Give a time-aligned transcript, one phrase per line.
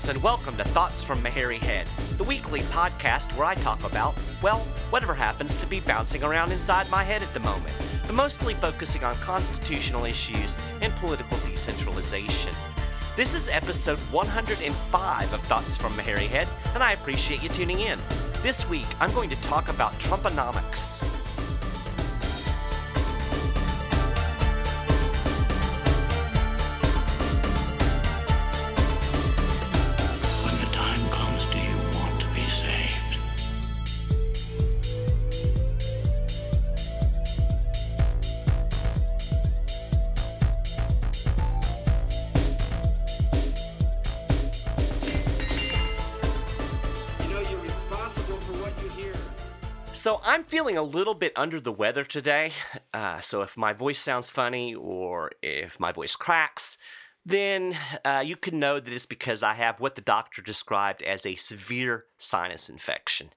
[0.00, 1.86] Greetings and welcome to Thoughts from a Hairy Head,
[2.16, 6.90] the weekly podcast where I talk about, well, whatever happens to be bouncing around inside
[6.90, 7.74] my head at the moment,
[8.06, 12.54] but mostly focusing on constitutional issues and political decentralization.
[13.14, 17.80] This is episode 105 of Thoughts from a Hairy Head, and I appreciate you tuning
[17.80, 17.98] in.
[18.42, 21.04] This week, I'm going to talk about Trumponomics.
[50.00, 52.52] So I'm feeling a little bit under the weather today.
[52.94, 56.78] Uh, so if my voice sounds funny or if my voice cracks,
[57.26, 61.26] then uh, you can know that it's because I have what the doctor described as
[61.26, 63.28] a severe sinus infection.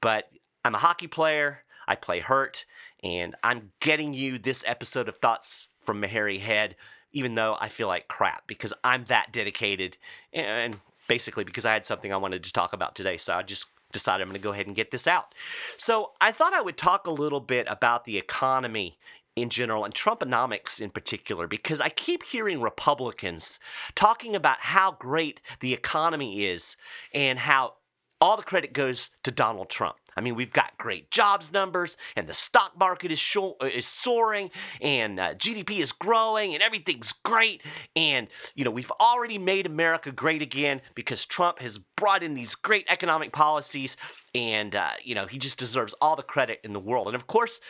[0.00, 0.30] But
[0.64, 1.64] I'm a hockey player.
[1.86, 2.64] I play hurt,
[3.04, 6.74] and I'm getting you this episode of Thoughts from a Hairy Head,
[7.12, 9.98] even though I feel like crap because I'm that dedicated,
[10.32, 13.18] and basically because I had something I wanted to talk about today.
[13.18, 15.34] So I just decided I'm going to go ahead and get this out.
[15.76, 18.98] So I thought I would talk a little bit about the economy
[19.36, 23.58] in general and Trumponomics in particular because I keep hearing Republicans
[23.94, 26.76] talking about how great the economy is
[27.14, 27.74] and how
[28.20, 29.96] all the credit goes to Donald Trump.
[30.18, 33.86] I mean, we've got great jobs numbers, and the stock market is sho- uh, is
[33.86, 37.62] soaring, and uh, GDP is growing, and everything's great.
[37.94, 38.26] And
[38.56, 42.86] you know, we've already made America great again because Trump has brought in these great
[42.88, 43.96] economic policies,
[44.34, 47.06] and uh, you know, he just deserves all the credit in the world.
[47.06, 47.60] And of course,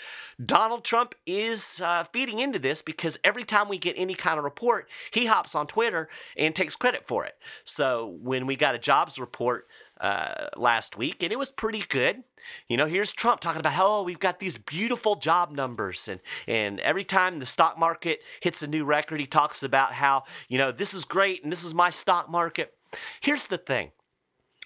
[0.44, 4.44] Donald Trump is uh, feeding into this because every time we get any kind of
[4.44, 7.34] report, he hops on Twitter and takes credit for it.
[7.64, 9.66] So when we got a jobs report
[10.00, 12.22] uh, last week, and it was pretty good.
[12.68, 16.20] You know, here's Trump talking about how oh, we've got these beautiful job numbers, and
[16.46, 20.58] and every time the stock market hits a new record, he talks about how you
[20.58, 22.74] know this is great and this is my stock market.
[23.20, 23.90] Here's the thing.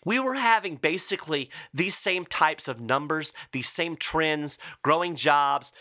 [0.04, 5.72] We were having basically these same types of numbers, these same trends, growing jobs,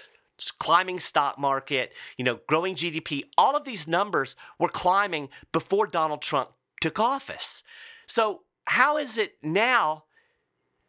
[0.60, 3.24] climbing stock market, you know, growing GDP.
[3.38, 6.50] All of these numbers were climbing before Donald Trump
[6.82, 7.64] took office.
[8.08, 10.06] So, how is it now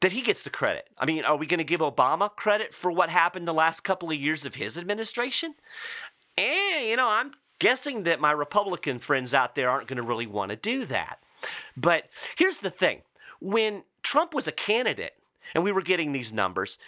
[0.01, 0.89] that he gets the credit?
[0.99, 4.11] I mean, are we going to give Obama credit for what happened the last couple
[4.11, 5.55] of years of his administration?
[6.37, 10.27] And, you know, I'm guessing that my Republican friends out there aren't going to really
[10.27, 11.21] want to do that.
[11.77, 13.03] But here's the thing
[13.41, 15.15] when Trump was a candidate
[15.55, 16.79] and we were getting these numbers,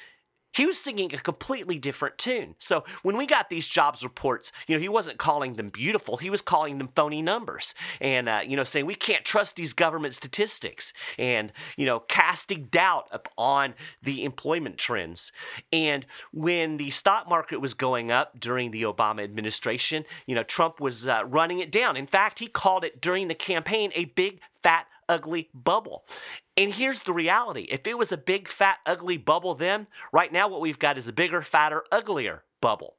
[0.54, 2.54] he was singing a completely different tune.
[2.58, 6.16] So when we got these jobs reports, you know, he wasn't calling them beautiful.
[6.16, 9.72] He was calling them phony numbers and, uh, you know, saying we can't trust these
[9.72, 15.32] government statistics and, you know, casting doubt upon the employment trends.
[15.72, 20.80] And when the stock market was going up during the Obama administration, you know, Trump
[20.80, 21.96] was uh, running it down.
[21.96, 26.04] In fact, he called it during the campaign a big, fat, ugly bubble.
[26.56, 30.48] And here's the reality if it was a big, fat, ugly bubble then, right now
[30.48, 32.94] what we've got is a bigger, fatter, uglier bubble.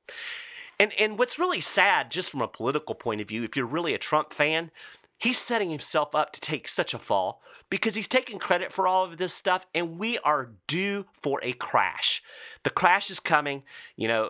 [0.80, 3.94] And, and what's really sad, just from a political point of view, if you're really
[3.94, 4.72] a Trump fan,
[5.18, 9.06] he's setting himself up to take such a fall because he's taking credit for all
[9.06, 12.22] of this stuff, and we are due for a crash.
[12.64, 13.64] The crash is coming.
[13.96, 14.30] You know,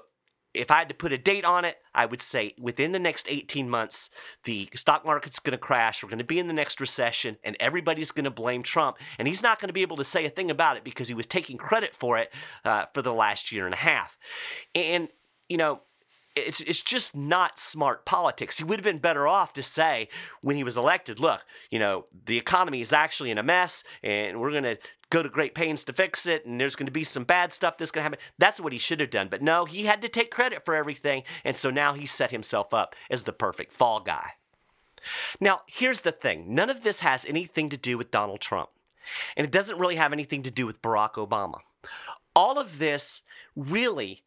[0.55, 3.27] if I had to put a date on it, I would say within the next
[3.29, 4.09] 18 months,
[4.43, 6.03] the stock market's going to crash.
[6.03, 8.97] We're going to be in the next recession, and everybody's going to blame Trump.
[9.19, 11.13] And he's not going to be able to say a thing about it because he
[11.13, 14.17] was taking credit for it uh, for the last year and a half.
[14.73, 15.09] And,
[15.49, 15.81] you know,
[16.35, 18.57] it's it's just not smart politics.
[18.57, 20.09] He would have been better off to say
[20.41, 24.39] when he was elected, look, you know, the economy is actually in a mess and
[24.39, 24.77] we're going to
[25.15, 27.77] go to great pains to fix it and there's going to be some bad stuff
[27.77, 28.19] that's going to happen.
[28.37, 29.29] That's what he should have done.
[29.29, 32.73] But no, he had to take credit for everything and so now he set himself
[32.73, 34.31] up as the perfect fall guy.
[35.39, 36.53] Now, here's the thing.
[36.53, 38.69] None of this has anything to do with Donald Trump.
[39.37, 41.59] And it doesn't really have anything to do with Barack Obama.
[42.35, 43.21] All of this
[43.55, 44.23] really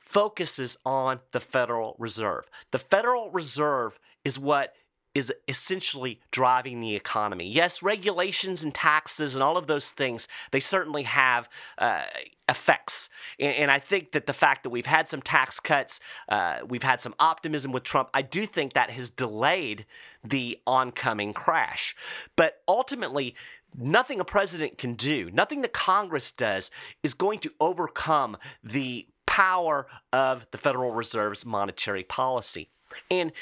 [0.00, 2.44] focuses on the Federal Reserve.
[2.72, 4.74] The Federal Reserve is what
[5.16, 7.48] is essentially driving the economy.
[7.48, 11.48] Yes, regulations and taxes and all of those things, they certainly have
[11.78, 12.02] uh,
[12.50, 13.08] effects.
[13.40, 16.82] And, and, I think that the fact that we've had some tax cuts, uh, we've
[16.82, 19.86] had some optimism with Trump, I do think that has delayed
[20.22, 21.96] the oncoming crash.
[22.36, 23.34] But ultimately,
[23.74, 26.70] nothing a president can do, nothing the Congress does,
[27.02, 32.68] is going to overcome the power of the Federal Reserve's monetary policy.
[33.10, 33.32] And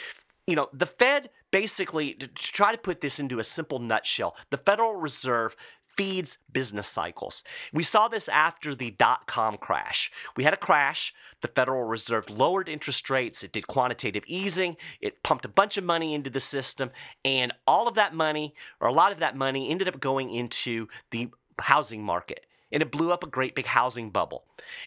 [0.46, 4.58] you know, the Fed basically, to try to put this into a simple nutshell, the
[4.58, 5.54] Federal Reserve
[5.96, 7.44] feeds business cycles.
[7.72, 10.10] We saw this after the dot com crash.
[10.36, 11.14] We had a crash.
[11.40, 13.44] The Federal Reserve lowered interest rates.
[13.44, 14.76] It did quantitative easing.
[15.00, 16.90] It pumped a bunch of money into the system.
[17.24, 20.88] And all of that money, or a lot of that money, ended up going into
[21.10, 21.28] the
[21.60, 24.44] housing market and it blew up a great big housing bubble.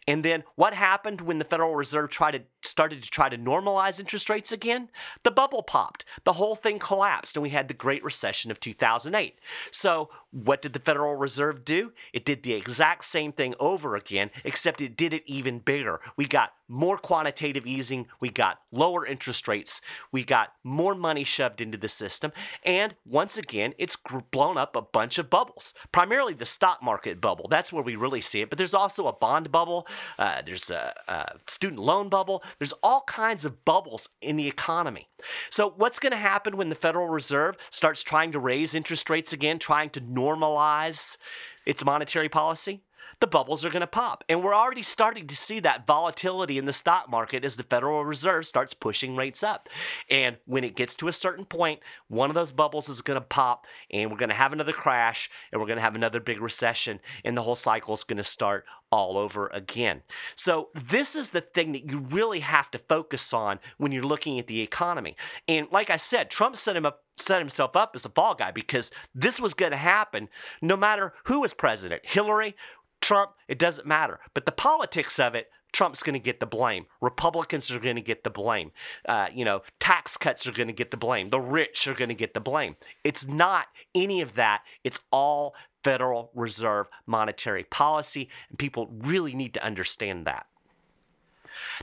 [0.08, 4.00] And then what happened when the Federal Reserve tried to started to try to normalize
[4.00, 4.90] interest rates again?
[5.24, 6.06] The bubble popped.
[6.24, 9.40] The whole thing collapsed and we had the Great Recession of 2008.
[9.72, 11.94] So, what did the Federal Reserve do?
[12.14, 16.02] It did the exact same thing over again, except it did it even bigger.
[16.16, 19.80] We got more quantitative easing, we got lower interest rates,
[20.12, 22.32] we got more money shoved into the system,
[22.64, 23.98] and once again, it's
[24.32, 25.74] blown up a bunch of bubbles.
[25.92, 27.48] Primarily the stock market bubble.
[27.50, 29.88] That's where we really see it, but there's also a bond bubble,
[30.20, 35.10] uh, there's a, a student loan bubble, there's all kinds of bubbles in the economy.
[35.50, 39.34] So, what's going to happen when the Federal Reserve starts trying to raise interest rates
[39.34, 41.18] again, trying to normalize
[41.66, 42.84] its monetary policy?
[43.20, 44.24] The bubbles are going to pop.
[44.30, 48.06] And we're already starting to see that volatility in the stock market as the Federal
[48.06, 49.70] Reserve starts pushing rates up.
[50.10, 53.26] And when it gets to a certain point, one of those bubbles is going to
[53.26, 56.42] pop and we're going to have another crash and we're going to have another big
[56.42, 60.02] recession and the whole cycle is going to start all over again.
[60.36, 64.40] So, this is the thing that you really have to focus on when you're looking
[64.40, 65.16] at the economy.
[65.48, 68.52] And like I said, Trump set him up set himself up as a fall guy
[68.52, 70.30] because this was going to happen
[70.62, 72.56] no matter who was president Hillary,
[73.02, 74.20] Trump, it doesn't matter.
[74.34, 76.86] But the politics of it, Trump's going to get the blame.
[77.02, 78.72] Republicans are going to get the blame.
[79.08, 81.30] Uh, you know, tax cuts are going to get the blame.
[81.30, 82.76] The rich are going to get the blame.
[83.04, 84.64] It's not any of that.
[84.84, 90.48] It's all Federal Reserve monetary policy, and people really need to understand that.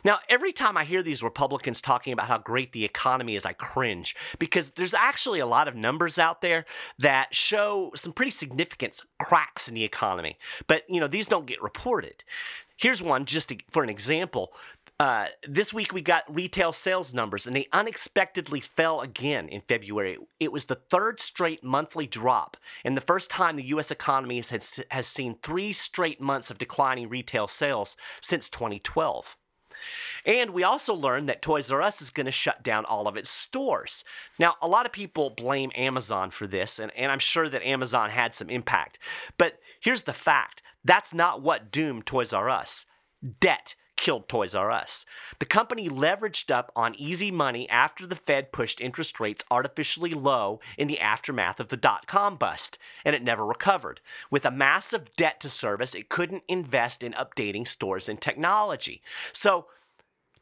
[0.04, 3.52] Now, every time I hear these Republicans talking about how great the economy is, I
[3.52, 6.64] cringe because there's actually a lot of numbers out there
[6.98, 10.38] that show some pretty significant cracks in the economy.
[10.66, 12.24] But, you know, these don't get reported.
[12.76, 14.52] Here's one just to, for an example.
[15.00, 20.18] Uh, this week we got retail sales numbers and they unexpectedly fell again in February.
[20.38, 23.90] It was the third straight monthly drop and the first time the U.S.
[23.90, 29.36] economy has, has seen three straight months of declining retail sales since 2012.
[30.24, 33.16] And we also learned that Toys R Us is going to shut down all of
[33.16, 34.04] its stores.
[34.38, 38.10] Now, a lot of people blame Amazon for this, and, and I'm sure that Amazon
[38.10, 38.98] had some impact.
[39.38, 42.86] But here's the fact that's not what doomed Toys R Us.
[43.40, 45.06] Debt killed Toys R Us.
[45.38, 50.60] The company leveraged up on easy money after the Fed pushed interest rates artificially low
[50.76, 54.00] in the aftermath of the dot com bust, and it never recovered.
[54.30, 59.02] With a massive debt to service, it couldn't invest in updating stores and technology.
[59.32, 59.66] So,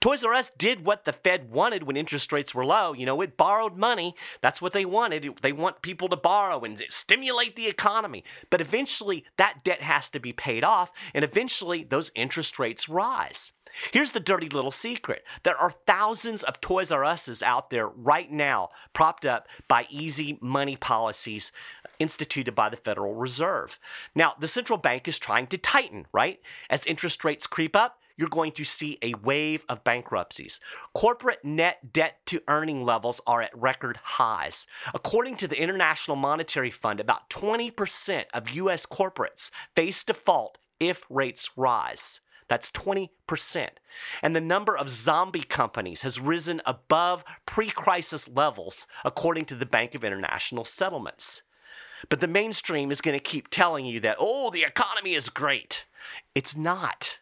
[0.03, 2.93] Toys R Us did what the Fed wanted when interest rates were low.
[2.93, 4.17] You know, it borrowed money.
[4.41, 5.39] That's what they wanted.
[5.43, 8.25] They want people to borrow and stimulate the economy.
[8.51, 13.53] But eventually, that debt has to be paid off, and eventually, those interest rates rise.
[13.93, 18.31] Here's the dirty little secret there are thousands of Toys R Us's out there right
[18.31, 21.53] now, propped up by easy money policies
[22.01, 23.79] instituted by the Federal Reserve.
[24.17, 26.41] Now, the central bank is trying to tighten, right?
[26.69, 30.61] As interest rates creep up, you're going to see a wave of bankruptcies.
[30.95, 34.65] Corporate net debt to earning levels are at record highs.
[34.95, 41.51] According to the International Monetary Fund, about 20% of US corporates face default if rates
[41.57, 42.21] rise.
[42.47, 43.09] That's 20%.
[44.23, 49.67] And the number of zombie companies has risen above pre crisis levels, according to the
[49.67, 51.43] Bank of International Settlements.
[52.09, 55.87] But the mainstream is going to keep telling you that, oh, the economy is great.
[56.37, 57.19] It's not.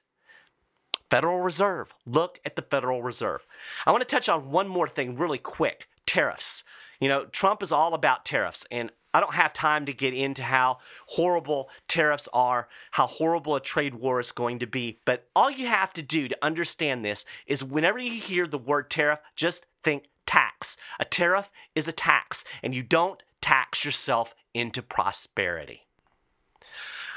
[1.11, 1.95] Federal Reserve.
[2.07, 3.47] Look at the Federal Reserve.
[3.85, 6.65] I want to touch on one more thing really quick tariffs.
[7.01, 10.43] You know, Trump is all about tariffs, and I don't have time to get into
[10.43, 14.99] how horrible tariffs are, how horrible a trade war is going to be.
[15.05, 18.89] But all you have to do to understand this is whenever you hear the word
[18.91, 20.77] tariff, just think tax.
[21.01, 25.87] A tariff is a tax, and you don't tax yourself into prosperity.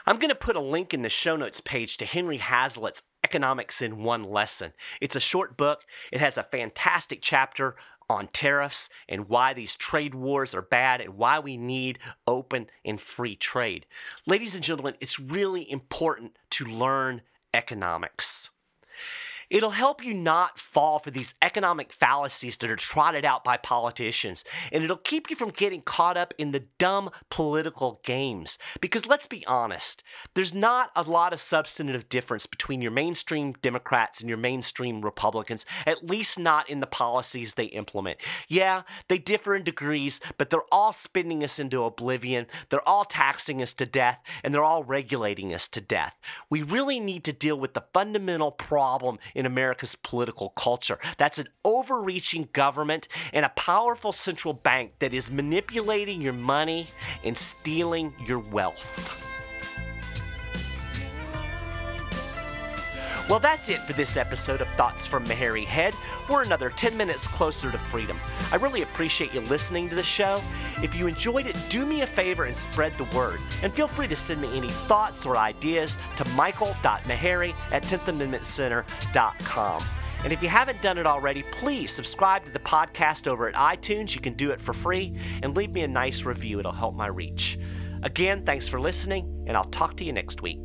[0.05, 3.81] I'm going to put a link in the show notes page to Henry Hazlitt's Economics
[3.81, 4.73] in One Lesson.
[5.01, 7.75] It's a short book, it has a fantastic chapter
[8.07, 11.97] on tariffs and why these trade wars are bad and why we need
[12.27, 13.87] open and free trade.
[14.27, 17.23] Ladies and gentlemen, it's really important to learn
[17.55, 18.51] economics.
[19.53, 24.43] It'll help you not fall for these economic fallacies that are trotted out by politicians,
[24.71, 28.57] and it'll keep you from getting caught up in the dumb political games.
[28.81, 30.01] Because let's be honest,
[30.33, 35.67] there's not a lot of substantive difference between your mainstream Democrats and your mainstream Republicans,
[35.85, 38.17] at least not in the policies they implement.
[38.47, 43.61] Yeah, they differ in degrees, but they're all spinning us into oblivion, they're all taxing
[43.61, 46.17] us to death, and they're all regulating us to death.
[46.49, 50.99] We really need to deal with the fundamental problem in America's political culture.
[51.17, 56.87] That's an overreaching government and a powerful central bank that is manipulating your money
[57.23, 59.32] and stealing your wealth.
[63.29, 65.93] Well, that's it for this episode of Thoughts from a Hairy Head.
[66.29, 68.19] We're another 10 minutes closer to freedom.
[68.51, 70.41] I really appreciate you listening to the show.
[70.81, 73.39] If you enjoyed it, do me a favor and spread the word.
[73.61, 79.83] And feel free to send me any thoughts or ideas to michael.maharrey at 10thamendmentcenter.com.
[80.25, 84.15] And if you haven't done it already, please subscribe to the podcast over at iTunes.
[84.15, 86.59] You can do it for free and leave me a nice review.
[86.59, 87.57] It'll help my reach.
[88.03, 90.59] Again, thanks for listening, and I'll talk to you next week.